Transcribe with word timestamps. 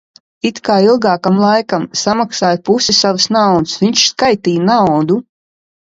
It 0.49 0.61
kā 0.67 0.77
ilgākam 0.85 1.35
laikam. 1.43 1.85
Samaksāju 2.03 2.63
pusi 2.71 2.97
savas 3.03 3.29
naudas. 3.37 3.77
Viņš 3.85 4.07
skaitīja 4.13 4.65
naudu. 4.71 5.21